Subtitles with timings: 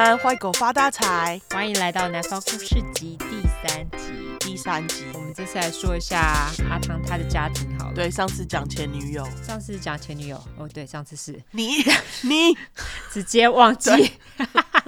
[0.00, 4.14] 安，坏狗发大财，欢迎来到南方故事集第三集。
[4.40, 7.94] 第三集，我们这次来说一下阿汤他的家庭好了。
[7.94, 11.84] 对，上次讲前女友，上次讲前女友，哦，对，上次是你，
[12.22, 12.56] 你
[13.12, 13.90] 直接忘记。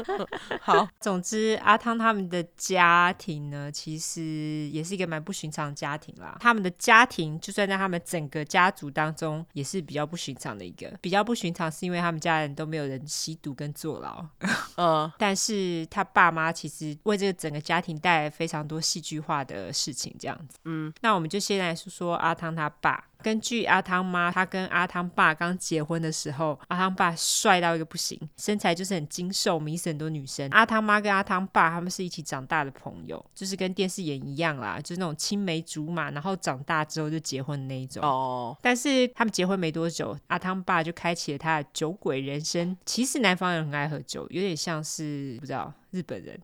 [0.60, 6.36] 好，总之阿汤他们的家庭呢，其实也是一个蛮不寻常的家庭啦。
[6.40, 10.92] 他们的家庭就算在他们整个家族当中，也是比较不寻常的一个。
[11.00, 14.24] 比较不寻常是因为他们家人都没有人吸毒跟坐牢，
[14.76, 20.58] 嗯，但是他爸妈其实为这个整个家庭带来非常多戏剧化的事情，这样子。
[20.64, 23.04] 嗯，那我们就先来说说阿汤他爸。
[23.22, 30.48] 根据阿汤妈，她跟阿汤爸刚结婚的时候，阿汤爸帅到一个不行，身材就是很精瘦，迷死很多女生。
[30.50, 38.02] 阿汤妈跟阿汤爸他们是一起长大的朋友，就是跟电视演一样啦，就是那种青梅竹马，然后长大之后就结婚的那一种。
[38.02, 38.56] 哦。
[38.60, 42.76] 但是他们结婚没多久，阿汤爸就开启了他的酒鬼人生。
[42.84, 45.72] 其实南方人很爱喝酒，有点像是不知道。
[45.92, 46.40] 日本人，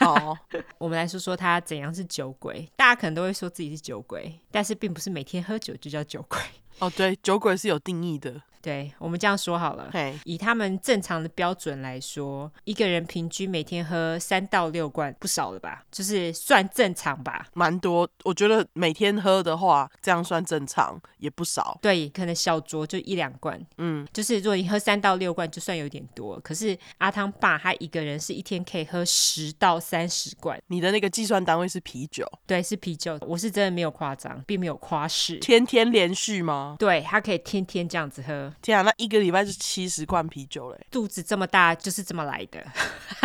[0.00, 0.36] 哦，
[0.78, 2.66] 我们来说说他怎样是酒鬼。
[2.76, 6.38] 大家可能都会说自己是酒鬼，但是并不是每天喝酒就叫酒鬼。
[6.78, 8.42] 哦，对，酒鬼是有定义的。
[8.60, 9.92] 对，我们这样说好了。
[10.24, 15.84] 以他们正常的标准来说，一个人平均每天喝三到六罐，不少了吧？
[15.92, 17.46] 就是算正常吧？
[17.52, 21.78] 蛮多，我觉得每天喝的话，这样算正常，也不少。
[21.82, 23.60] 对，可能小酌就一两罐。
[23.76, 26.40] 嗯，就是如果你喝三到六罐，就算有点多。
[26.40, 30.58] 可是阿汤爸他一个人是一天可以喝十到三十罐。
[30.68, 32.26] 你的那个计算单位是啤酒？
[32.46, 33.18] 对，是啤酒。
[33.20, 35.36] 我是真的没有夸张，并没有夸饰。
[35.36, 36.63] 天天连续吗？
[36.78, 38.52] 对，他可以天天这样子喝。
[38.60, 40.86] 天啊，那一个礼拜是七十罐啤酒嘞！
[40.90, 42.64] 肚子这么大就是这么来的。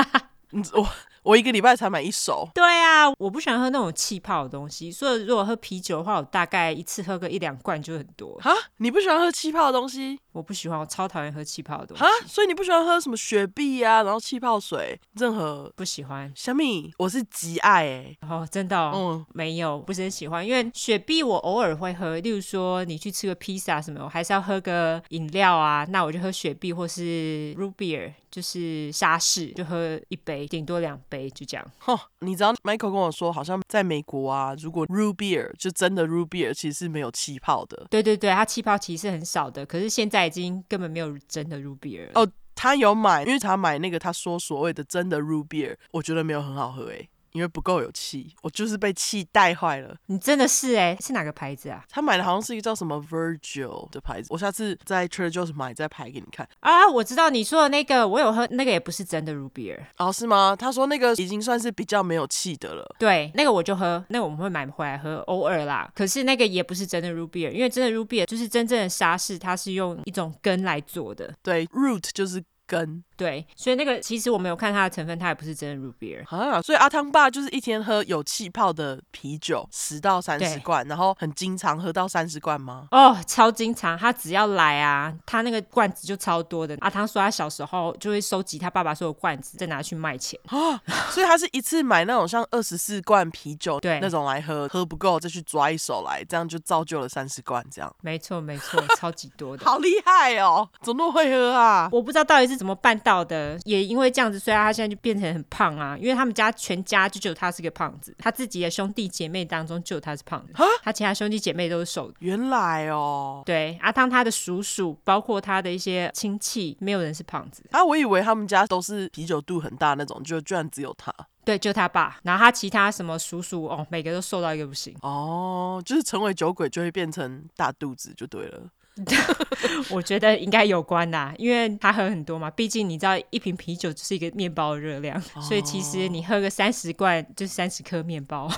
[0.73, 0.90] 我
[1.23, 2.50] 我一个礼拜才买一手。
[2.53, 8.38] 对啊，我不喜欢喝那种气泡的东西，所以如果喝啤酒的话，我大概一次喝个一两罐就很多。
[8.42, 10.20] 哈，你不喜欢喝气泡的东西？
[10.31, 12.03] 我不喜欢，我超讨厌喝气泡的东西。
[12.03, 16.32] 哈，所以你不喜欢喝什么雪碧啊，然后气泡水，任何不喜欢。
[16.36, 18.17] 小米，我是极爱哎、欸。
[18.22, 20.45] 哦，真的、哦，嗯，没有，不是很喜欢。
[20.45, 31.65] 因为雪碧我偶尔会喝，例如说你去吃个披萨什么，我还是要喝个饮料啊，那我就喝雪碧或是 root beer，就是沙士，就喝一杯，顶多两杯，就这样。
[31.80, 37.87] 哼，你知道 Michael 跟我说，好像在美国啊，如果 root beer 就真的 root beer，其实是没有气泡的。
[37.89, 40.30] 对对对，它气泡其实是很少的，可是现在。
[40.30, 47.09] 已经根本没有真的 root beer 哦，他有买，因为他买那个他说所谓的真的 root beer，我觉得没有很好喝诶。
[47.32, 49.95] 因为不够有气，我就是被气带坏了。
[50.08, 51.84] 你真的是哎、欸，是哪个牌子啊？
[51.90, 56.88] 他买的好像是一个叫什么 Virgil 的牌子，我下次在 Trader Joe's 买再拍给你看啊。
[56.90, 60.56] 我知道你说的那个，我有喝，那个也不是真的 root beer 哦，是吗？
[60.58, 62.95] 他说那个已经算是比较没有气的了。
[62.98, 65.92] 对，那个我就喝，那个我们会买回来喝，偶尔啦。
[65.96, 71.34] 可是那个也不是真的 root beer，因为真的 root beer 就是真正的沙士，它是用一种根来做的。
[71.44, 72.44] 对，root 就是。
[72.69, 76.61] 根对，所以那个其实我没有看它的成分，它也不是真的 root beer 啊。
[76.61, 82.87] 所以阿汤爸就是一天喝有气泡的啤酒十到三十罐，然后很经常喝到三十罐吗？
[82.91, 86.77] 哦，超经常，他只要来啊，他那个罐子就超多的。
[86.80, 90.80] 阿汤说他小时候就会收集他爸爸所有罐子，再拿去卖钱啊。
[91.09, 97.93] 所以他是一次买那种像二十四罐啤酒对那种来喝，喝不够再去抓一手来，这样就造就了三十罐这样。
[98.01, 101.89] 没错没错，超级多的，好厉害哦，怎么会喝啊？
[101.91, 102.58] 我不知道到底是。
[102.59, 103.58] 怎么办到的？
[103.64, 105.97] 也因为这样子，所以他现在就变成很胖啊。
[105.97, 110.53] 因为他们家全家就只有他是个胖子，他自己的兄弟姐妹当中就有他是胖子，
[110.83, 112.17] 他其他兄弟姐妹都是瘦的。
[112.19, 117.81] 原来哦，对，阿汤他的叔叔，包括他的一些亲戚，没有人是胖子啊。
[117.81, 121.14] 我以为他们家都是啤酒肚很大那种，就居然只有他。
[121.45, 124.93] 对，就他爸，然后他其他什么叔叔哦，每个都瘦到一个不行。
[125.02, 128.63] 哦，就是成为酒鬼就会变成大肚子就对了。
[129.89, 138.51] 我觉得应该有关啦，因为他喝很多嘛，毕竟你知道一瓶啤酒就是一个面包的热量，哦，所以其实你喝个三十罐就是三十颗面包，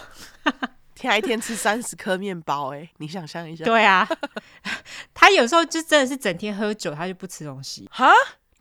[0.95, 3.63] 天一天吃三十颗面包，哎，你想象一下。
[3.63, 4.07] 对啊，
[5.13, 7.87] 他有时候就真的是整天喝酒，他就不吃东西。
[7.91, 8.09] 哈？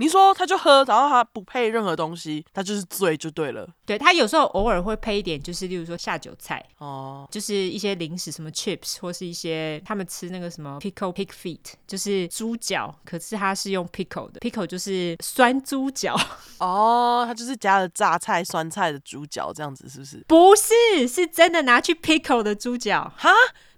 [0.00, 3.69] 你说他就喝，然后他不配任何东西，他就是醉就对了。
[3.85, 16.19] 对，他有时候偶尔会配一点，就是例如说下酒菜哦，就是一些零食，什么 chips 或是一些他们吃那个什么 pickle pig feet，就是猪脚，可是他是用 pickle 的，pickle 就是酸猪脚
[16.58, 20.25] 哦，他就是加了榨菜、酸菜的猪脚这样子，是不是？
[20.26, 23.31] 不是，是真的拿去 pickle 的猪脚哈。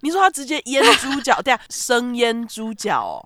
[0.03, 3.19] 你说他直接腌猪脚， 对啊，生腌猪脚哦。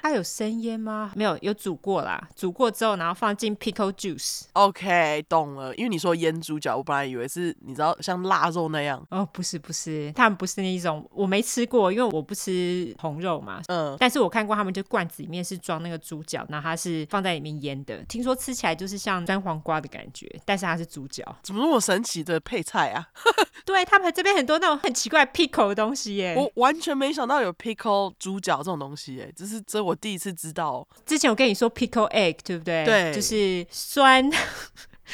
[0.00, 1.12] 他有生腌吗？
[1.14, 2.28] 没有，有煮过啦。
[2.34, 4.42] 煮过之后，然后放进 pickle juice。
[4.54, 5.74] OK，懂了。
[5.76, 9.04] 因为你说腌猪脚，我本来以为是你知道像腊肉那样。
[9.10, 13.60] 哦，不是不是，他们不是那一种，我没吃过，因为我不吃红肉嘛。
[13.68, 13.96] 嗯。
[13.98, 17.98] 但是我看过他们就罐子里面是装那个猪脚，然后它是放在里面腌的。
[18.04, 21.24] 听说吃起来就是像酸黄瓜的感觉，但是它是猪脚。
[21.42, 23.06] 怎么那么神奇的配菜啊？
[23.64, 26.34] 对，他们这边很多那种很奇怪 pickle 的东西耶。
[26.36, 30.86] 我完全没想到有 pickle 猪脚这种东西耶，这是这我第一次知道。
[31.04, 32.84] 之前我跟你说 pickle egg 对不对？
[32.84, 34.30] 对，就是酸。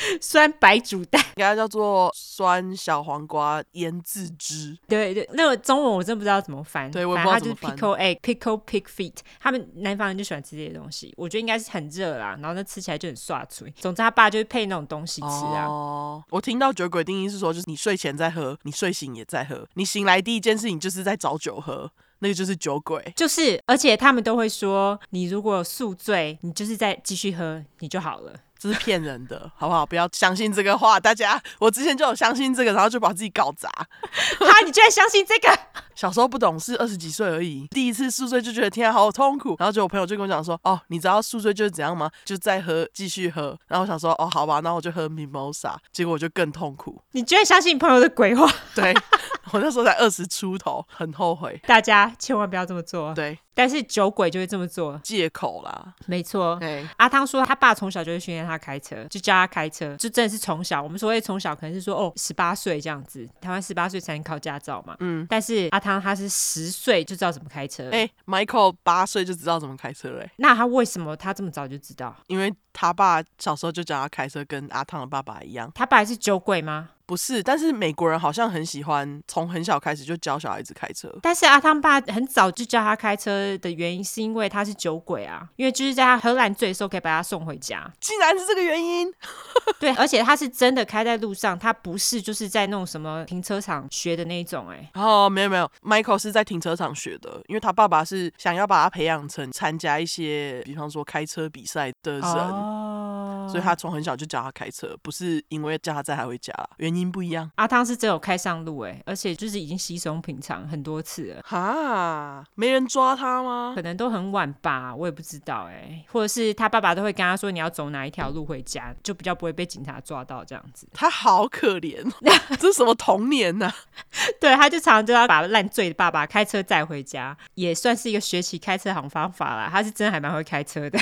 [0.20, 4.76] 酸白煮蛋，应该叫做酸小黄瓜腌制汁。
[4.86, 6.90] 对对，那个中文我真不知道怎么翻。
[6.90, 7.76] 对，我不知道怎么翻。
[7.76, 9.14] Pickle egg, pickle pig feet。
[9.40, 13.72] 他们南方人就喜欢吃这些东西，我觉得应该是很热啦，然后那吃起来就很刷嘴。
[13.78, 15.66] 总之，他爸就是配那种东西吃啊。
[15.66, 21.90] 哦，我听到酒鬼定义是说，就是你睡前在喝，你睡醒也在喝，你醒来第一件事情就是在找酒喝，
[22.20, 23.12] 那个就是酒鬼。
[23.16, 28.32] 就是，而且他们都会说，你如果宿醉，你就是在继续喝，你就好了。
[28.58, 29.86] 这是骗人的，好不好？
[29.86, 31.40] 不要相信这个话，大家。
[31.58, 33.68] 我之前就有相信这个，然后就把自己搞砸。
[34.40, 35.58] 哈，你居然相信这个？
[35.94, 39.56] 小时候不懂事，二十几岁而已，第一次宿醉就觉得天啊，好痛苦。
[39.58, 42.10] 然后就我朋友就跟我讲说，哦，你知道宿醉就是怎样吗？
[42.24, 43.58] 就再喝，继续喝。
[43.66, 45.74] 然后我想说，哦，好吧，那我就喝 Mimosa。
[45.92, 47.00] 结果我就更痛苦。
[47.12, 48.48] 你居然相信你朋友的鬼话？
[48.76, 48.94] 对，
[49.52, 51.60] 我那时候才二十出头，很后悔。
[51.66, 53.14] 大家千万不要这么做。
[53.14, 53.38] 对。
[53.54, 55.92] 但是酒鬼就会这么做，借口啦。
[56.06, 56.56] 没错，
[56.96, 60.80] 阿汤说他爸从小就会训练他开车，就教他开车，就真的是从小。
[60.80, 64.96] 我们所谓从小，可能是说哦，十八岁这样子，台湾十八岁才能考驾照嘛。
[65.00, 67.90] 嗯，但是阿汤他是十岁就知道怎么开车。
[67.90, 70.30] 哎，Michael 八岁就知道怎么开车嘞。
[70.36, 72.14] 那他为什么他这么早就知道？
[72.28, 75.68] 因为他爸小时候就教他开车，跟阿汤的爸爸一样。
[75.74, 76.90] 他爸还是酒鬼吗？
[77.08, 81.10] 不是，但是美国人好像很喜欢从很小开始就教小孩子开车。
[81.22, 87.90] 但是阿汤爸很早就教他开车的原因，是因为他是酒鬼啊，因为就是在他喝烂醉的时候可以把他送回家。
[87.98, 89.10] 竟然是这个原因？
[89.80, 94.76] 对，而且他是真的开在路上，他不是就是在那种什么停车场学的那一种、欸。
[94.76, 107.08] 哎，哦，没有没有，Michael 是在停车场学的，因为他爸爸是想要把他培养成参加一些，比方说开车比赛的人，哦、所以他从很小就教他开车，不是因为叫他载他回家了，原因。
[107.08, 111.40] 不一样，阿汤是真有开上路哎，而且就是已经稀松平常很多次了。
[111.42, 113.72] 哈，没人抓他吗？
[113.74, 116.04] 可能都很晚吧，我也不知道哎。
[116.12, 120.86] 或者是他爸爸都会跟他说，你要走哪一条路回家，就比较不会被警察抓到这样子。
[120.92, 122.04] 他好可怜，
[122.60, 123.74] 这是什么童年呐、啊？
[124.38, 129.68] 对，他就常常就要把烂醉的爸爸开车载回家，也算是一个学习开车好方法啦。
[129.70, 130.98] 他是真的还蛮会开车的。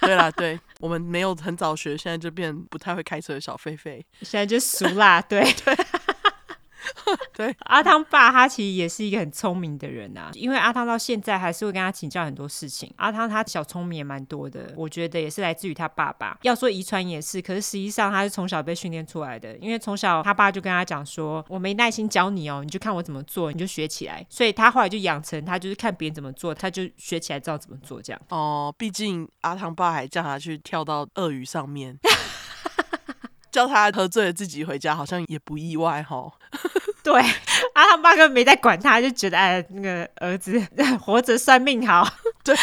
[0.00, 5.40] 对啦，对我们没有很早学，现在就变不太会开车的小狒狒，现在就熟啦，对。
[5.64, 5.76] 对，
[7.32, 12.92] 对，阿汤爸他其实也是一个很聪明的人啊，因为阿汤到现在还是会跟他请教很多事情。
[12.96, 16.38] 阿汤他小聪明也蛮多的，我觉得也是来自于他爸爸。
[16.42, 28.20] 要说遗传也是，可是实际上他是从小被训练出来的，因为从小他爸就跟他讲说：“我没耐心教你哦，你就看我怎么做，你就学起来。”所以他后来就养成他就是看别人怎么做，他就学起来知道怎么做这样。
[28.28, 31.98] 哦，毕竟阿汤爸还叫他去跳到鳄鱼上面。
[33.50, 36.32] 叫他喝醉了自己回家，好像也不意外哈。
[37.04, 40.60] 对，啊，他爸根本没在管他，就觉得哎，那个儿子
[41.00, 42.06] 活着算命好。
[42.44, 42.54] 对。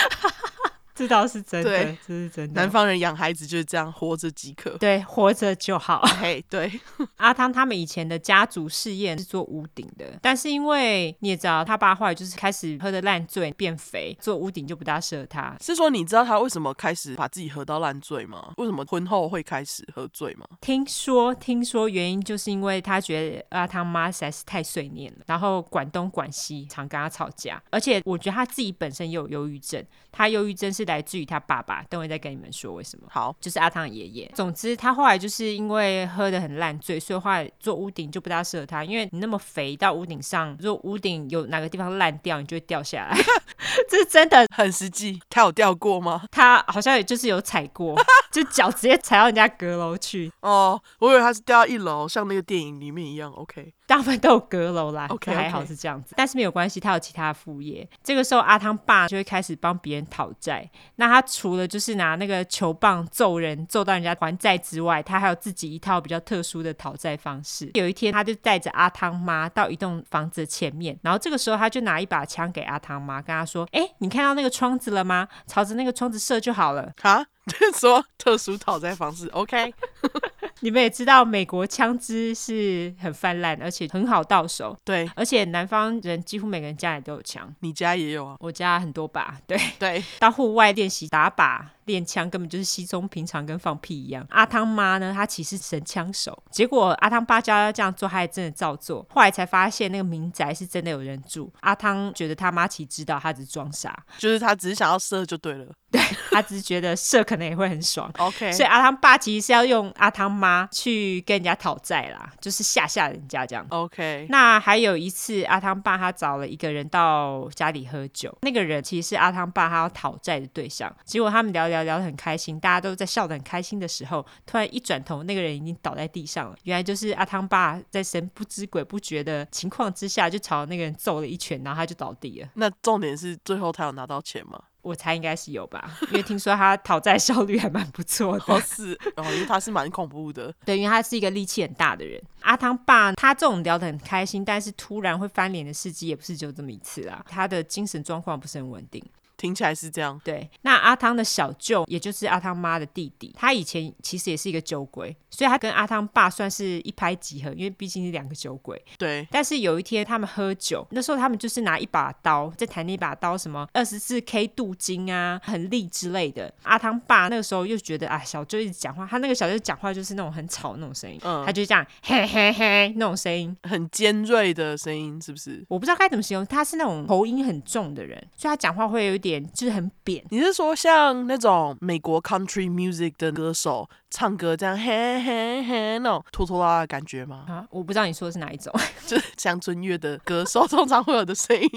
[0.97, 2.59] 这倒是真的，对这是真的。
[2.59, 4.71] 南方人养孩子就是这样，活着即可。
[4.79, 6.01] 对，活着就好。
[6.19, 6.71] 嘿，对。
[7.17, 15.55] 阿汤他们以前的家族事业是做屋顶的，但是因为你也知道，他爸后来就是开始喝的烂醉变肥，做屋顶就不大适合他。
[15.61, 18.53] 是说你知道他为什么开始把自己喝到烂醉吗？
[18.57, 20.47] 为什么婚后会开始喝醉吗？
[20.61, 30.86] 听说，听说原因就是因为他觉得阿汤妈实在是太碎念了，然后管东管西，常跟他吵架，而且我觉得他自己本身也有忧郁症，他忧郁症是。
[30.87, 33.07] 来自于他爸爸，等会再跟你们说为什么。
[33.09, 34.31] 好，就是阿汤爷爷。
[34.33, 38.83] 总之，他后来就是因为喝的很烂醉，所以后来做屋顶就不大适合他。
[38.83, 43.17] 因为你那么肥，到屋顶上，如果屋顶有哪个地方烂掉，你就会掉下来。
[43.89, 45.19] 这是真的，很实际。
[45.29, 46.23] 他有掉过吗？
[46.31, 47.95] 他好像也就是有踩过，
[48.31, 50.31] 就脚直接踩到人家阁楼去。
[50.41, 53.31] 哦，我以为他是掉到一楼，像那个电影里面一样。
[53.31, 53.73] OK。
[53.87, 57.89] 大部分都有阁楼啦还好是这样子，但是没有关系，他有其他副业。
[58.03, 60.69] 这个时候，阿汤爸就会开始帮别人讨债。
[60.97, 67.71] 那他除了就是拿那个球棒揍人，揍到人家还债之外，他还有自己一套比较特殊的讨债方式。
[67.75, 75.29] 有一天，他就带着阿汤妈到一栋房子前面，然后这个时候他就拿一把枪给阿汤妈，跟他说：“哎，你看到那个窗子了吗？
[75.47, 77.25] 朝着那个窗子射就好了。”哈。
[77.77, 79.73] 说特殊讨债方式，OK。
[80.61, 84.75] 你们也知道，美国枪支是很泛滥，而且很好到手。
[84.83, 87.53] 对，而且南方人几乎每个人家里都有枪。
[87.59, 88.35] 你家也有啊？
[88.39, 89.37] 我家很多把。
[89.45, 91.61] 对对，到户外练习打靶。
[91.87, 94.23] 练枪根本就是稀松平常，跟放屁一样。
[94.29, 99.03] 阿汤妈呢，她其实是神枪手，结果阿汤爸教她这样做，她还真的照做。
[99.09, 101.51] 后来才发现那个民宅是真的有人住。
[101.61, 105.65] 阿汤觉得他妈其实知道，他只是装傻，就是他只是想要射就对了。
[105.89, 106.01] 对，
[106.31, 108.11] 他只是觉得射可能也会很爽。
[108.19, 113.65] OK，所以阿汤爸其实是要用阿汤妈去跟人家讨债啦，就是吓吓人家这样。
[113.69, 120.93] OK，那还有一次，阿汤爸他找了一个人到家里喝酒，那个人其实是阿汤爸他要讨债的对象。
[121.05, 126.57] 结果他们聊聊聊得很开心，大家都在笑得很开心的时候，突然一转头，那个人已经倒在地上了。
[126.63, 132.49] 原来就是阿汤爸在神不知鬼不觉的情况之下，就朝那个人揍了一拳，然后他就倒地了。
[132.55, 134.61] 那重点是最后他有拿到钱吗？
[134.83, 138.45] 我猜应该是有吧，因为听说他讨债效率还蛮不错的。
[138.47, 140.53] 哦，是，哦，因为他是蛮恐怖的。
[140.63, 142.21] 对，因为他是一个力气很大的人。
[142.41, 147.21] 阿汤爸他这种聊得很开心，但是突然会翻脸的事迹也不是就这么一次啦。
[147.27, 149.03] 他的精神状况不是很稳定。
[149.37, 150.19] 听起来是这样。
[150.23, 158.83] 对，那阿汤的小舅，也就是阿汤妈的弟弟，他以前其实也是一个酒鬼，所以他跟阿汤爸算是一拍即合，因为毕竟是两个酒鬼。
[158.97, 159.25] 对。
[159.31, 166.51] 但是有一天他们喝酒，那时候他们就是拿一把刀在谈那把刀，什么二十四 K 镀金啊，很利之类的。
[166.63, 175.63] 阿汤爸那个时候又觉得啊，小舅一直讲话，他那个小舅讲话就是那种很吵那种声音，嗯，他就这样嘿嘿嘿那种声音，很尖锐的声音，是不是？
[175.67, 179.26] 我不知道该怎么形容，他是那种喉音很重的人，所以他讲话会有一点。
[179.27, 187.45] 点就是很扁，你是说像那种美国 country music 的歌手唱歌这样嘿嘿嘿那种拖拖拉拉的感觉吗？
[187.47, 188.73] 啊，我不知道你说的是哪一种，
[189.05, 191.69] 就是乡村乐的歌手通常会有的声音。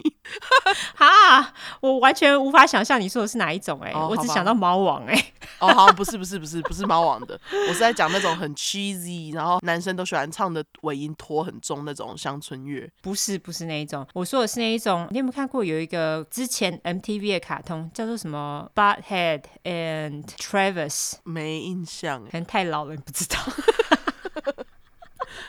[0.94, 5.34] 哈，我完全无法想象你说的是哪一种哎、欸，哦、我只想到猫王哎、欸。
[5.58, 12.88] 哦，好，不是不是不是不是猫王的，我是在讲那种很 cheesy，然后男生都喜欢唱的尾音拖很重那种乡村乐。
[13.02, 15.08] 不是不是那一种，我说的是那一种。
[15.10, 21.14] 你有没有看过有一个之前 MTV 的卡通叫做什么 Butthead and Travis？
[21.24, 23.36] 没印象，可能太老了，你不知道。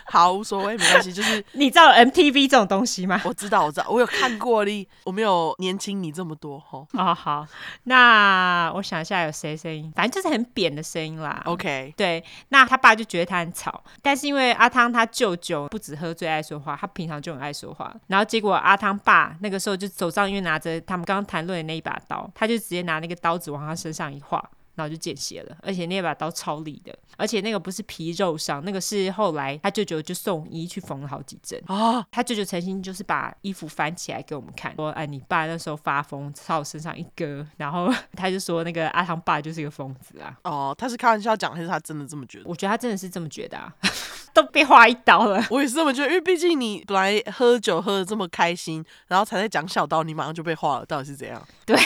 [0.05, 1.11] 好，无所谓，没关系。
[1.13, 3.21] 就是 你知道 MTV 这种东西吗？
[3.23, 4.87] 我知道，我知道，我有看过的。
[5.05, 6.85] 我没有年轻你这么多哈。
[6.93, 7.47] 哦，好，
[7.83, 11.41] 那我想一下有谁声音，反正就是很扁的声音啦。
[11.45, 12.21] OK，对。
[12.49, 17.93] 那他爸就觉得他很吵，但是因为阿汤他舅舅不止喝醉爱说话，他平常就很爱说话。
[18.07, 24.43] 然后结果阿汤爸那个时候就手上因为拿着他们刚刚谈论的那一把刀，他就直接拿那个刀子往他身上一划。
[24.75, 32.05] 然后就见血了，而且那把刀超利的，而且那个不是皮肉伤，那个是后来他舅舅就送医去缝了好几针啊。
[32.09, 42.45] 他舅舅曾经就是把衣服翻起来给我们看，说：“哎，你爸那时候发疯，朝我身上一割。”然后他就说：“那个阿汤爸就是一个疯子啊。”哦，他是开玩笑讲，还是他真的这么觉得？
[42.45, 43.73] 我觉得他真的是这么觉得啊，
[44.33, 45.43] 都被划一刀了。
[45.51, 51.45] 我也是这么觉得，因为毕竟你本来喝酒喝的这么开心，然后才在讲小刀，你马上就被划了，到底是怎样？
[51.65, 51.77] 对。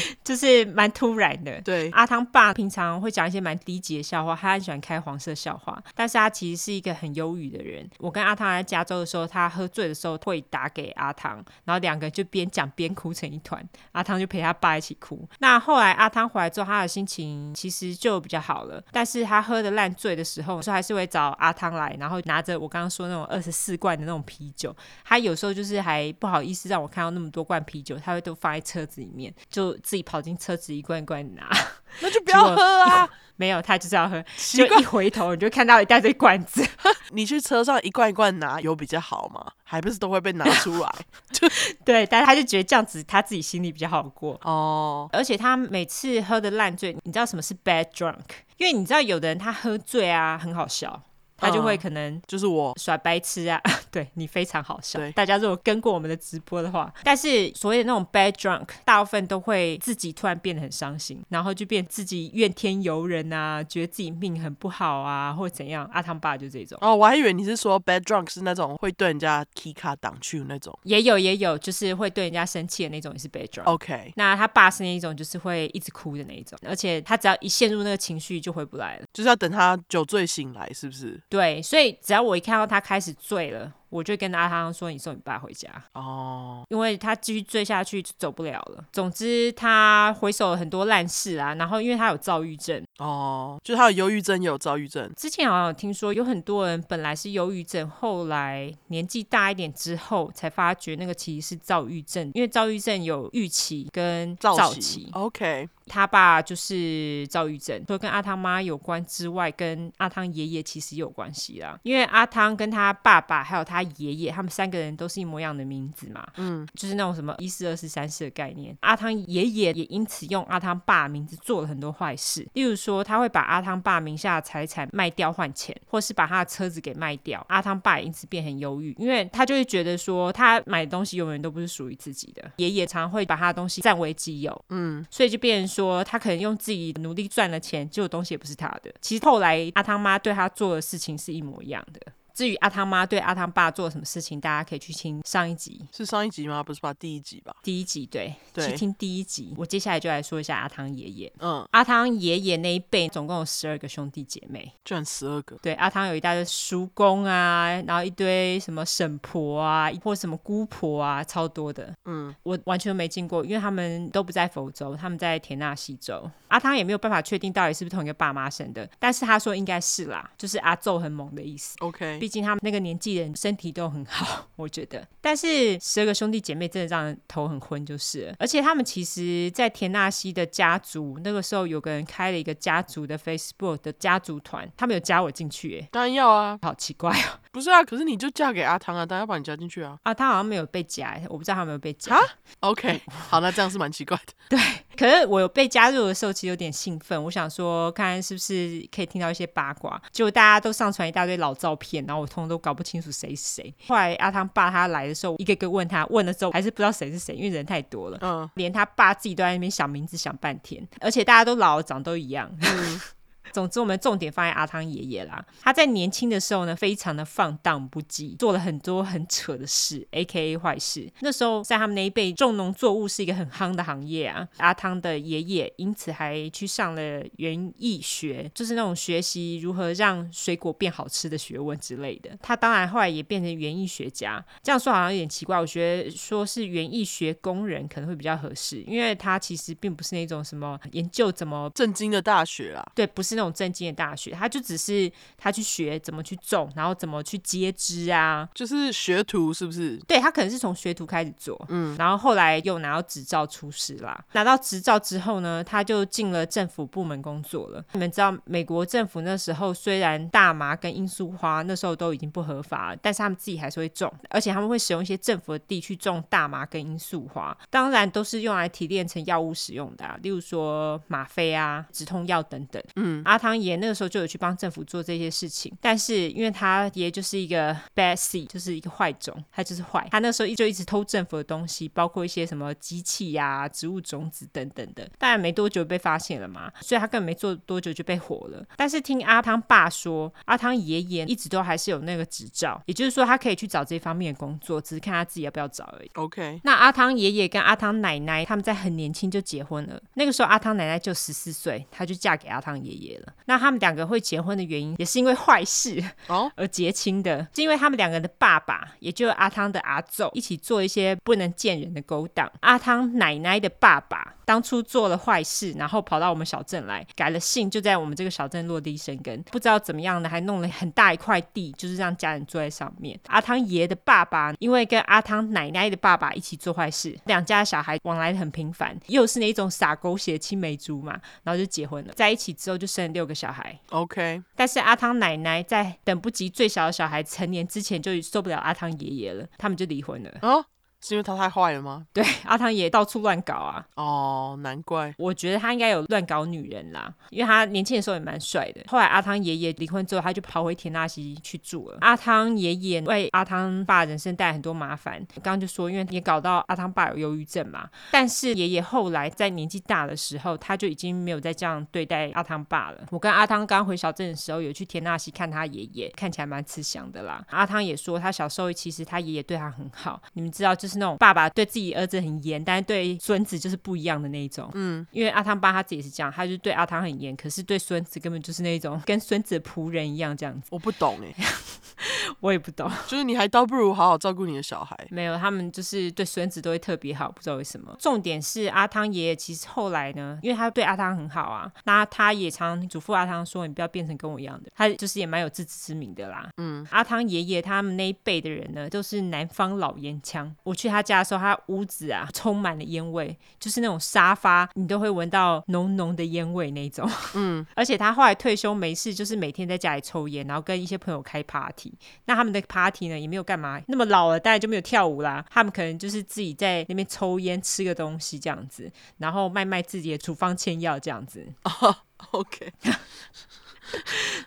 [0.24, 1.60] 就是蛮突然的。
[1.62, 7.88] 对，阿汤爸平常会讲一些蛮低级的笑话，他很喜欢开黄色笑话，但是他其实是一个很忧郁的人。
[7.98, 15.28] 我跟阿汤在加州的时候，他喝醉的时候会打给阿汤，然后两个人就边讲边哭成一团，阿汤就陪他爸一起哭。
[15.38, 24.74] 那后来阿汤回来之后，他的心情其实就比较好了，但是他喝的烂醉的时候，说还是会找阿汤来，然后拿着我刚刚说那种二十四罐的那种啤酒，
[25.04, 29.73] 他有时候就是还不好意思让我看到那么多罐啤酒，他会都放在车子里面，就。
[29.82, 31.48] 自己跑进车子一罐一罐拿，
[32.00, 33.08] 那就不要喝啊！
[33.36, 34.24] 没有，他就是要喝。
[34.36, 36.64] 就一回头，你就看到一大堆罐子。
[37.10, 39.44] 你去车上一罐一罐拿，有比较好吗？
[39.64, 40.94] 还不是都会被拿出来？
[41.32, 41.48] 就
[41.84, 45.08] 对，但是他就觉得这样子他自己心里比较好过哦。
[45.12, 48.20] 而且他每次喝的烂醉，你知道什么是 bad drunk？
[48.56, 51.02] 因为你知道有的人他喝醉啊，很好笑。
[51.36, 53.60] 他就会可能就是我耍白痴啊，
[53.90, 54.98] 对你非常好笑。
[54.98, 65.88] 对，大家如果跟过我们的直播的话，但是所谓的那种 bad drunk，大部分都会自己突然变得很伤心，然后就变自己怨天尤人啊，觉得自己命很不好啊，或者怎样。
[65.92, 66.78] 阿汤爸就这种。
[66.80, 70.76] 哦，我还以为你是说 bad drunk 是那种会对人家 key 卡挡去那种。
[70.84, 73.64] 也有也有，就是会对人家生气的那种，也是 bad drunk。
[73.64, 81.20] OK，那他爸是那一种，就是会一直哭的那一种，而且他只要一陷入那个情绪就回不来了，就是要等他酒醉醒来，是不是？
[81.34, 88.84] 对，所以只要我一看到他开始醉了，我就跟阿汤说：“你送你爸回家。”哦，因为他继续追下去就走不了了。
[88.92, 91.54] 总之，他回首了很多烂事啊。
[91.54, 95.10] 然后，因为他有躁郁症，哦，就他有忧郁症，也有躁郁症。
[95.16, 105.08] 之前好像有听说，有很多人本来是忧郁症，后来年纪大一点之后，才发觉那个其实是躁郁症，因为躁郁症有预期跟躁期。
[105.12, 105.68] OK。
[105.86, 111.78] 他爸就是躁郁症，除了跟阿汤妈有关之外，跟阿汤爷爷其实也有关系啦。
[111.82, 118.76] 因为阿汤跟他爸爸还有他爷爷，他们三个人都是一模一样的名字嘛，嗯，就是那种什么一四、二四、三四的概念。
[118.80, 127.44] 阿汤爷爷也因此用阿汤爸名字做了很多坏事，例如说他会把阿汤爸名下的财产卖掉换钱，或是把他的车子给卖掉。
[127.50, 132.50] 阿汤爸也因此变很忧郁，因为他就会觉得说他买的东西永远都不是属于自己的。
[132.56, 135.74] 爷爷常常会把他的东西占为己有，嗯，所以就变成。
[135.74, 138.94] 说他可能用自己努力赚的钱，结果东西也不是他的。
[139.00, 142.00] 其实后来阿汤妈对他做的事情是一模一样的。
[142.34, 146.60] 至于阿汤妈对阿汤爸做了什么事情，大家可以去听上一集，是上一集吗？
[146.62, 146.92] 不是吧？
[146.94, 147.54] 第一集吧？
[147.62, 149.54] 第一集对，对，去听第一集。
[149.56, 151.32] 我接下来就来说一下阿汤爷爷。
[151.38, 155.56] 嗯，阿汤爷爷那一辈总共有十二个兄弟姐妹，居然十二个。
[155.62, 161.94] 对，阿汤有一大堆叔公啊，然后一堆什么婶婆啊，或什么姑婆啊，超多的。
[162.06, 166.28] 嗯，我完全没见过，因为他们都不在佛州，他们在田纳西州。
[166.48, 171.76] 阿汤也没有办法确定到底是不是同一个爸妈生的，但是他说应该是啦，就是阿奏很猛的意思。
[171.80, 172.18] OK。
[172.24, 175.06] 毕竟他们那个年纪人身体都很好， 我觉得。
[175.20, 178.34] 但是十二个兄弟姐妹真的让人头很昏，就是了。
[178.38, 187.38] 而且他们其实，在田纳西的家族，那个时候有个人开了一个家族的 Facebook 的家族团，他们有加我进去，哎，当然要啊，好奇怪哦。
[187.52, 189.98] 不是啊，可是你就嫁给阿汤啊，当然要把你加进去啊。
[190.04, 192.16] 阿汤好像没有被加，我不知道他有没有被加。
[192.16, 192.22] 啊
[192.60, 194.32] ？OK，好，那这样是蛮奇怪的。
[194.48, 194.58] 对，
[194.96, 200.00] 可是我有被加入的时候，其实有点兴奋，我想说，看看是不是可以听到一些八卦。
[200.10, 202.94] 结果大家都上传一大堆老照片，然后我通通都搞不清。
[203.00, 203.74] 楚谁是谁？
[203.86, 208.18] 后来阿汤爸他来的时候，一个个问他，问了之后还是不知道谁是谁，因为人太多了。
[208.22, 212.50] 嗯，连他爸自己都在那边想名字想半天，而且大家都老了，长都一样。
[212.62, 213.00] 嗯
[213.52, 215.44] 总之，我们重点放在阿汤爷爷啦。
[215.60, 220.58] 他在年轻的时候呢，非常的放荡不羁，做了很多很扯的事，A.K.A.
[220.58, 221.10] 坏事。
[221.20, 224.46] 那时候在他们那一辈，种农作物是一个很夯的行业啊。
[224.58, 232.30] 阿汤的爷爷因此还去上了园艺学，就是那种学习如何让水果变好吃的学问之类的。
[232.42, 234.44] 他当然后来也变成园艺学家。
[234.62, 242.84] 这样说好像有点奇怪，我觉得说是园艺学工人可能会比较合适，因为他其实并不是那种什么研究怎么正经的大学啦。
[242.94, 243.54] 对，不是那种。
[243.54, 249.96] 正经的大学，他就只是他去学怎么去种，然后怎么去接枝啊，就是学徒是不是？
[250.08, 254.24] 对，他可能是从学徒开始做，嗯，然后后来又拿到执照出师啦。
[254.32, 257.84] 拿到执照之后呢，他就进了政府部门工作了。
[257.92, 280.06] 你们知道，美国政府那时候虽然大麻跟罂粟花那时候都已经不合法了，但是他们自己还是会种，而且他们会使用一些政府的地去种大麻跟罂粟花，当然都是用来提炼成药物使用的啊，例如说吗啡啊、止痛药等等，嗯，阿汤爷那个时候就有去帮政府做这些事情，但是因为他爷就是一个 bad seed，就是一个坏种，他就是坏。
[280.10, 285.08] 他那时候就一直偷政府的东西，包括一些什么机器呀、啊、植物种子等等的。
[285.18, 288.64] 当然没多久被发现了嘛，所以他根本没做多久就被火了。
[288.76, 296.10] 但是听阿汤爸说，阿汤爷爷一直都还是有那个执照，也就是说他可以去找这方面的工作，只是看他自己要不要找而已。
[296.14, 296.60] OK。
[296.64, 303.32] 那阿汤爷爷跟阿汤奶奶他们在很年轻就结婚了，那个时候阿汤奶奶就十四岁，她就嫁给阿汤爷爷了。
[303.46, 312.50] 那他们两个会结婚的原因，也是因为坏事哦 而结亲的，是因为他们两个人的爸爸，也就是阿汤的阿奏，一起做一些不能见人的勾当。
[312.60, 319.42] 阿汤奶奶的爸爸当初做了坏事，然后跑到我们小镇来改了姓，就在我们这个小镇落地生根。
[319.44, 323.18] 不知道怎么样的，还弄了很大一块地，就是让家人住在上面。
[323.26, 332.12] 阿汤爷的爸爸因为跟阿汤奶奶的爸爸一起做坏事，两家小孩往来很频繁，又是那种撒狗血青梅竹马，然后就结婚了。
[332.14, 333.78] 在一起之后就生了六个小孩。
[333.90, 340.30] OK，但是阿汤奶奶在等不及最小的小孩成年之前，就受不了阿汤爷爷了，他们就离婚了。
[340.42, 340.64] 哦。
[341.06, 342.06] 是因为他太坏了吗？
[342.14, 343.86] 对， 阿汤也到处乱搞啊。
[343.94, 345.14] 哦，难怪。
[345.18, 348.80] 我觉得他应该有乱搞女人啦，因为他年轻的时候也蛮帅的。
[348.88, 351.98] 后来阿汤爷爷离婚之后，他就跑回田纳西去住了。
[352.00, 355.20] 阿汤爷爷为阿汤爸人生带来很多麻烦。
[355.34, 357.86] 我刚刚就说，因为也搞到阿汤爸有忧郁症嘛。
[358.10, 363.06] 但是爷爷后来在年纪大的时候，他就已经没有再这样对待阿汤爸了。
[363.10, 367.44] 我跟阿汤刚回小镇的时候，有去田纳西看他爷爷，看起来蛮慈祥的啦。
[367.50, 370.22] 阿汤也说，他小时候其实他爷爷对他很好。
[370.32, 370.93] 你们知道，就是。
[370.94, 374.70] 就是那种爸爸对自己儿子很严，但是对孙子就是不一样的那一种。
[374.74, 380.68] 嗯，因为阿汤爸他自己是这样，他就对阿汤很严，可是对孙子根本就是那种跟孙子的仆人一样这样子。
[380.70, 381.46] 我不懂哎、欸，
[382.40, 384.96] 我也不懂， 就是你还倒不如好好照顾你的小孩。
[385.10, 387.94] 没有，他们就是对孙子都会特别好，不知道为什么。
[387.98, 396.48] 重点是阿汤爷爷其实后来呢，因为他对阿汤很好啊，那他也常嘱咐阿汤说：“你不要变成跟我一样的。”他就是也蛮有自知之明的啦。
[396.56, 400.54] 嗯，阿汤爷爷他们那一辈的人呢，都是南方老烟枪。
[400.62, 407.08] 我去他家的时候，他屋子啊充满了烟味，就是那种沙发你都会闻到浓浓的烟味那种。
[407.34, 411.92] 嗯， 而且他后来退休没事，就是每天在家里抽烟，然后跟一些朋友开 party。
[412.26, 415.44] 那他们的 party 呢，也没有干嘛，那么老了当然就没有跳舞啦。
[415.50, 421.46] 他们可能就是自己在那边抽烟、吃个东西这样子，然后卖卖自己的处方签药这样子。
[421.64, 421.96] 哦
[422.32, 422.72] ，OK，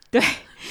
[0.10, 0.22] 对。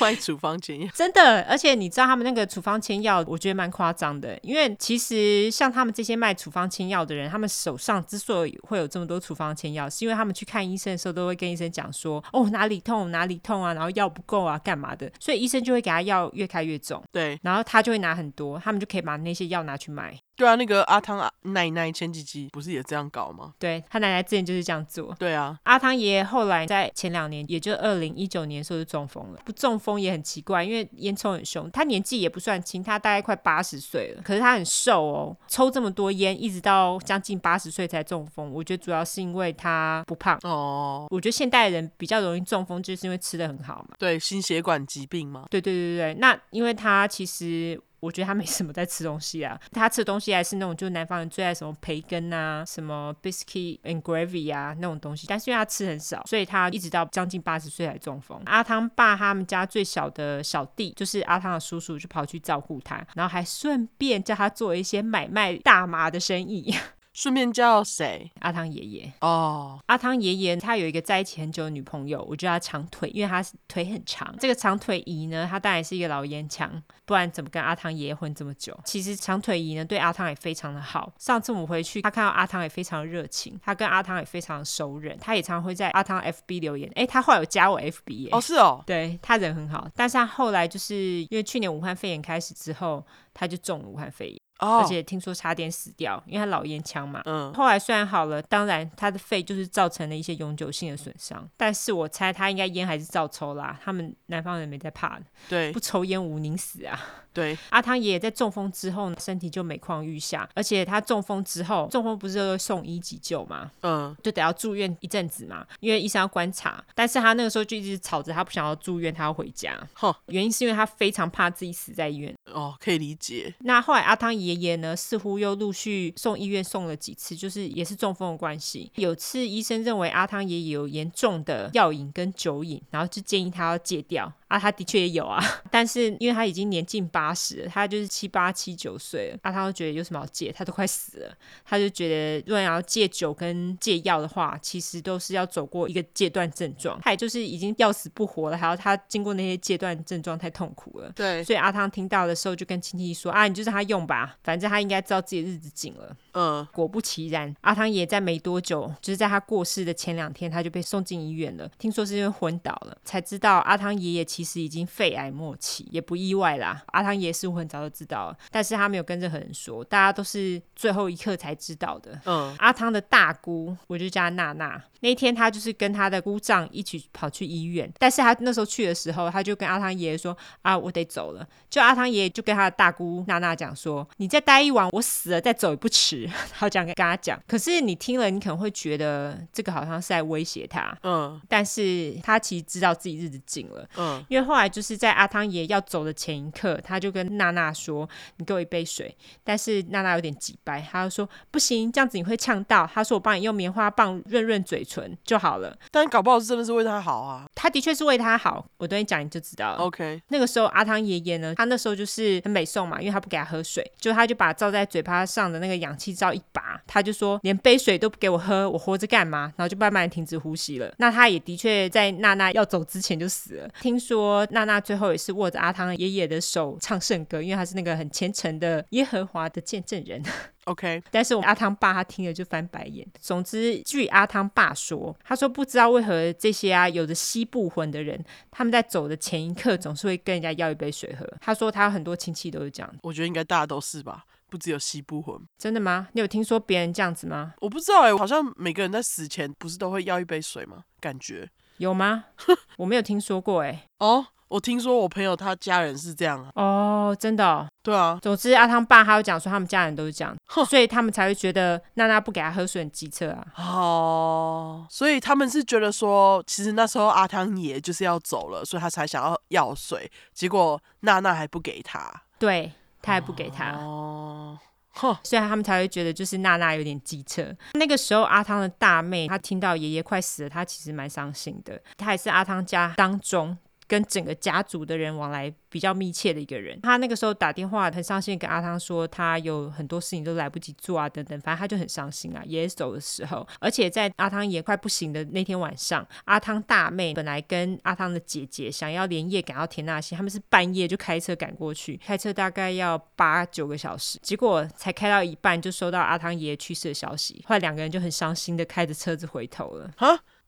[0.00, 4.38] 卖处方箋药， 真的，而且你知道他们那个处方签药，我觉得蛮夸张的。
[4.42, 17.02] 因为其实像他们这些卖处方签药的人，他们手上之所以会有这么多处方签药，是因为他们去看医生的时候，都会跟医生讲说，哦，哪里痛哪里痛啊，然后药不够啊，干嘛的，所以医生就会给他药越开越重。
[17.12, 20.16] 对，然后他就会拿很多，他们就可以把那些药拿去卖。
[20.36, 23.54] 对啊，那个阿汤奶奶前几集不是也这样搞吗？
[23.58, 25.14] 对，他奶奶之前就是这样做。
[25.18, 29.40] 对啊，阿汤爷爷后来在前两年，也就二零一九年的时候就中风了。
[29.46, 31.70] 不中风也很奇怪，因为烟抽很凶。
[31.70, 38.50] 他年纪也不算轻，他大概快八十岁了，可是他很瘦哦，抽这么多烟，一直到将近八十岁才中风。
[38.52, 41.06] 我觉得主要是因为他不胖哦。
[41.10, 43.94] 我觉得现代人比较容易中风，就是因为吃的很好嘛。
[43.96, 45.44] 对，心血管疾病嘛。
[45.48, 47.80] 对对对对，那因为他其实。
[48.06, 55.26] 我觉得他没什么在吃东西啊，他吃的东西还是那种，就南方人最爱什么培根啊，什么 biscuit and gravy 啊那种东西。
[55.26, 58.40] 但是因为他吃很少，所以他一直到将近八十岁才中风。
[58.46, 66.72] 阿汤爸他们家最小的小弟，就是阿汤的叔叔，就跑去照顾他，然后还顺便叫他做一些买卖大麻的生意。
[67.16, 68.30] 顺便叫谁？
[68.40, 69.70] 阿汤爷爷哦。
[69.72, 69.80] Oh.
[69.86, 74.36] 阿汤爷爷他有一个在一起很久的女朋友，我叫他长腿，因为他腿很长。
[74.38, 76.70] 这个长腿姨呢，他当然是一个老烟枪，
[77.06, 78.78] 不然怎么跟阿汤爷爷混这么久？
[78.84, 81.10] 其实长腿姨呢，对阿汤也非常的好。
[81.18, 86.92] 上次我们回去，他看到阿汤也非常热情，他跟阿汤也非常熟人，他也常常会在阿汤 FB 留言。
[86.96, 88.28] 哎，他后来有加我 FB 耶。
[88.32, 88.84] 哦，是哦。
[88.86, 93.02] 对，他人很好，但是他后来就是因为去年武汉肺炎开始之后，
[93.32, 94.38] 他就中了武汉肺炎。
[94.58, 97.22] 而且听说差点死掉，因为他老烟枪嘛。
[97.24, 97.52] 嗯。
[97.54, 101.48] 后来虽然好了，当然他的肺就是造成了一些永久性的损伤。
[101.56, 103.78] 但是我猜他应该烟还是照抽啦。
[103.82, 105.24] 他们南方人没在怕的。
[105.48, 105.72] 对。
[105.72, 106.98] 不抽烟无宁死啊。
[107.32, 107.56] 对。
[107.70, 110.48] 阿汤爷爷在中风之后呢，身体就每况愈下。
[110.54, 113.70] 而且他中风之后，中风不是都送医急救嘛？
[113.82, 114.16] 嗯。
[114.22, 116.82] 就得要住院一阵子嘛，因为医生要观察。
[116.94, 119.76] 但是他那个时候就一直吵着，他不想要住院，他要回家。
[119.94, 120.14] 哼。
[120.26, 122.34] 原因是因为他非常怕自己死在医院。
[122.52, 123.54] 哦，可以理解。
[123.60, 128.90] 那后来阿汤爷爷爷呢，似乎又陆续送医院送了几次，就是也是中风的关系。
[128.96, 134.32] 有次医生认为阿汤爷爷有严重的药瘾跟酒瘾，然后就建议他要戒掉。
[134.48, 166.82] 啊，他的确也有啊， 但是因为他已经年近八十了，他就是七八七九岁了，阿汤就觉得有什么好戒，他都快死了，他就觉得如果要戒酒跟戒药的话，其实都是要走过一个戒断症状，他也就是已经要死不活了，还要他经过那些戒断症状太痛苦了，对，所以阿汤听到的时候就跟亲戚说啊，你就让他用吧，反正他应该知道自己日子紧了，嗯，果不其然，阿汤爷在没多久，就是在他过世的前两天，他就被送进医院了，听说是因为昏倒了，才知道阿汤爷爷其实已经肺癌末期，也不意外啦。
[166.88, 172.20] 阿汤爷似乎很早就知道了，但是他没有跟任何人说，大家都是最后一刻才知道的。
[172.24, 174.82] 嗯，阿汤的大姑，我就叫她娜娜。
[175.00, 187.40] 那一天，他就是跟他的姑丈一起跑去医院，但是他那时候去的时候，他就跟阿汤爷爷说：“啊，我得走了。”就阿汤爷爷就跟他的大姑娜娜讲说：“你再待一晚，我死了再走也不迟。”好讲跟他讲。
[187.46, 190.96] 可是你听了，你可能会觉得这个好像是在威胁他。
[191.02, 193.88] 嗯，但是他其实知道自己日子紧了。
[193.96, 198.08] 嗯，因为后来就是在阿汤爷爷要走的前一刻，他就跟娜娜说
[198.38, 207.46] ：“你给我一杯水。”但是娜娜有点急掰，他就说：“不行，这样子你会呛到。”他说：“我帮你用棉花棒润润嘴唇。”就好了，但搞不好是真的是为他好啊。
[207.54, 209.76] 他的确是为他好，我等你讲你就知道了。
[209.78, 219.52] OK，那个时候阿汤爷爷呢，他那时候就是很美送嘛，因为他不给他喝水，就他就把罩在嘴巴上的那个氧气罩一拔，他就说连杯水都不给我喝，我活着干嘛？
[219.56, 220.92] 然后就慢慢停止呼吸了。
[220.98, 223.68] 那他也的确在娜娜要走之前就死了。
[223.80, 230.22] 听说娜娜最后也是握着阿汤爷爷的手唱圣歌，因为他是那个很虔诚的耶和华的见证人。
[230.66, 233.06] OK，但是我阿汤爸他听了就翻白眼。
[233.20, 241.26] 总之，据阿汤爸说，他说不知道为何这些啊有着西部魂的人，他们在走的前一刻总是会跟人家要一杯水喝。
[241.40, 242.94] 他说他有很多亲戚都是这样。
[243.02, 244.24] 我觉得应该大家都是吧。
[244.48, 245.36] 不只有西部魂。
[245.58, 246.08] 真的吗？
[246.12, 247.54] 你有听说别人这样子吗？
[247.60, 250.84] 我不知道哎、欸，好像每个人在死前不是都会要一杯水吗？
[251.00, 251.48] 感觉
[251.78, 252.26] 有吗？
[252.78, 253.88] 我没有听说过哎、欸。
[253.98, 254.26] 哦。
[254.48, 256.50] 我听说我朋友他家人是这样啊。
[256.54, 257.66] 哦，真的哦？
[257.82, 258.18] 对啊。
[258.22, 260.36] 总之阿汤爸他有讲说他们家人都是这样，
[260.68, 263.46] 所以他们才会觉得娜娜不给他喝水很机车啊。
[263.56, 273.72] 哦，所以他们是觉得说，其实那时候阿汤爷就是要走了，所以他才想要要水，结果娜娜还不给他，对，他还不给他。
[273.72, 274.58] 哦，
[274.94, 277.54] 哼所以他们才会觉得就是娜娜有点机车。
[277.74, 281.80] 那个时候阿汤的大妹，她听到爷爷快死了，她其实蛮伤心的。
[281.96, 283.56] 她也是阿汤家当中。
[283.88, 292.42] 跟整个家族的人往来比较密切的一个人，他那个时候打电话很伤心，跟阿汤说他有很多事情都来不及做啊，等等，反正他就很伤心啊。
[292.44, 309.90] 爷爷走的时候，而且在阿汤爷快不行的那天晚上，阿汤大妹本来跟阿汤的姐姐想要连夜赶到田纳西，他们是半夜就开车赶过去，开车大概要八九个小时，结果才开到一半就收到阿汤爷爷去世的消息，后来两个人就很伤心的开着车子回头了。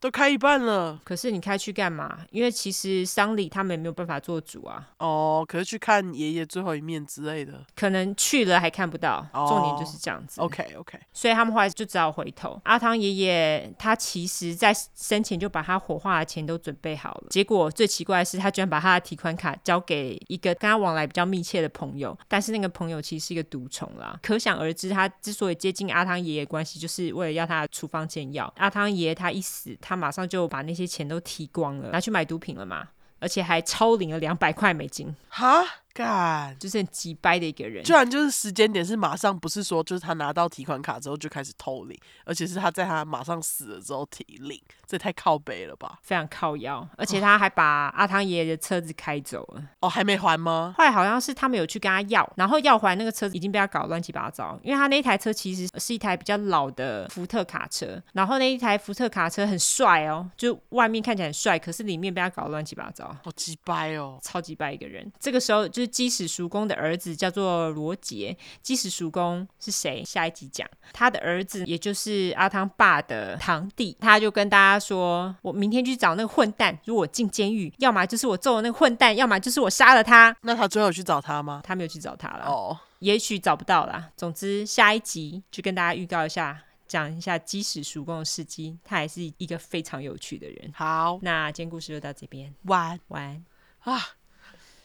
[0.00, 2.20] 都开一半了，可是你开去干嘛？
[2.30, 4.90] 因为其实丧礼他们也没有办法做主啊。
[4.98, 9.26] 哦，可是去看爷爷最后一面之类的，可能去了还看不到。
[9.32, 10.40] 哦、重点就是这样子。
[10.40, 12.60] OK OK，所以他们后来就只好回头。
[12.64, 24.16] 阿汤爷爷他其实在生前就把他火化的钱都准备好了，结果最奇怪的是他居然把他的提款卡交给一个跟他往来比较密切的朋友，但是那个朋友其实是一个毒虫啦。
[24.22, 28.52] 可想而知，他之所以接近阿汤爷爷关系，就是为了要他的处方煎药。
[28.58, 29.76] 阿汤爷爷他一死。
[29.88, 32.86] 他马上就把那些钱都提光了，拿去买毒品了嘛，
[33.20, 35.16] 而且还超领了两百块美金。
[35.30, 35.64] 哈？
[35.98, 45.98] 干，就是很急掰的一个人，居然就是时间点是马上，不是说就是他拿到提款卡之后就开始偷领，而且是他在他马上死了之后提领，这太靠北了吧？
[46.02, 49.64] 非常靠腰，而且他还把阿汤爷爷的车子开走了。
[49.80, 50.72] 哦，还没还吗？
[50.78, 65.12] 后来好像是他们有去跟他要，然后要还那个车子已经被他搞乱七八糟，因为他那一台车其实是一台比较老的福特卡车，然后那一台福特卡车很帅哦，就外面看起来很帅，可是里面被他搞乱七八糟，好急掰哦，超级掰一个人。
[65.18, 65.87] 这个时候就是。
[65.88, 68.36] 基史叔公的儿子叫做罗杰。
[68.62, 70.04] 基史叔公是谁？
[70.04, 70.68] 下一集讲。
[70.92, 76.78] 他的儿子，也就是阿汤爸的堂弟，他就跟大家说：“我明天去找那个混蛋。
[76.84, 81.60] 如果我进监狱，要么就是我揍了那个混蛋，要么就是我杀了他。”那他最后去找他吗？
[81.64, 82.44] 他没有去找他了。
[82.46, 84.10] 哦，也许找不到啦。
[84.16, 88.78] 总之，下一集就跟大家预告一下，讲一下基史叔公的事迹。
[88.84, 90.72] 他也是一个非常有趣的人。
[90.74, 92.54] 好，那今天故事就到这边。
[92.64, 93.44] 晚晚
[93.80, 94.00] 啊，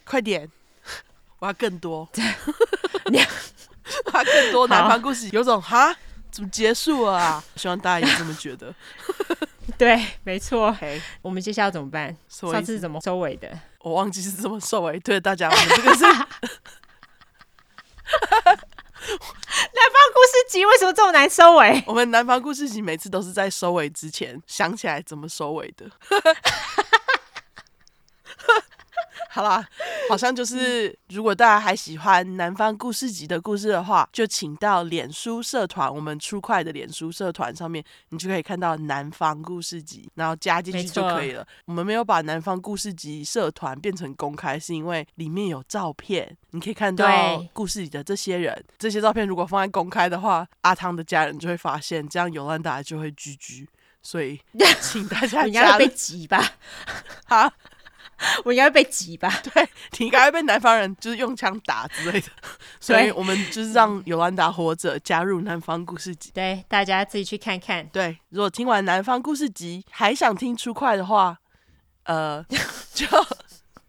[0.03, 0.49] 快点。
[1.43, 2.07] 我要更多，
[3.07, 3.25] 你 要
[4.23, 5.93] 更多南方故事，有种哈，
[6.31, 7.43] 怎么结束了啊？
[7.57, 8.73] 希望大家也这么觉得。
[9.77, 10.73] 对，没错。
[10.79, 11.01] Okay.
[11.21, 12.15] 我们接下来要怎么办？
[12.29, 13.59] 上次是怎么收尾的？
[13.79, 14.97] 我忘记是怎么收尾。
[15.01, 16.27] 对大家，我们这个是南 方
[20.13, 21.83] 故事集，为什么这么难收尾？
[21.85, 25.85] 我们南方故事集每次都是在收尾之前想起来怎么收尾的。
[29.33, 29.67] 好啦，
[30.07, 41.43] 好像就是，如果大家还喜欢南方故事集的故事的话，就请到脸书社团，我们出快的脸书社团上面，你就可以看到南方故事集，然后加进去就可以了。
[41.65, 48.63] 我们没有把南方故事集社团变成公开，是因为里面有照片，你可以看到故事里的这些人。
[48.77, 53.67] 这些照片如果放在公开的话，阿汤的家人就会发现，这样尤兰达就会居居。
[54.03, 54.39] 所以，
[54.79, 56.51] 请大家应该会被挤吧？
[57.25, 57.51] 好。
[58.45, 59.31] 我应该会被挤吧？
[59.53, 59.67] 对，
[59.97, 62.27] 你应该会被南方人就是用枪打之类的，
[62.79, 66.31] 所以我们就是让尤兰达活着加入南方故事集。
[66.33, 67.85] 对，大家自己去看看。
[67.87, 71.37] 对，如果听完南方故事集还想听出快的话，
[72.05, 72.43] 呃，
[72.93, 73.05] 就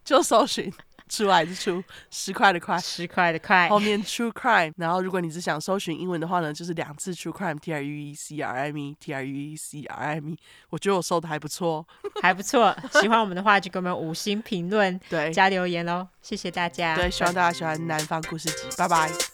[0.04, 0.72] 就搜寻。
[1.09, 4.73] 出来是出十块的块，十块的块，后面 true crime。
[4.77, 9.97] 然后如果你只想搜寻英文的话呢，就是两次 true crime，T R U E C R I M E，T R U E C R
[9.97, 10.38] I M E。
[10.71, 11.87] 我觉得我搜的还不错，
[12.23, 12.75] 还不错。
[13.01, 16.07] 喜欢我们的话，就给我们五星评论，对，加留言喽。
[16.23, 19.34] 谢谢大家，对，希望大家喜欢南方故事集，拜拜。